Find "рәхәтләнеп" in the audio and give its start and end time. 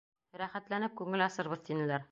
0.41-0.97